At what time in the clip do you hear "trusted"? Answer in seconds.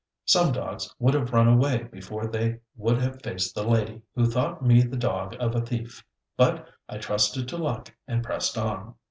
6.97-7.47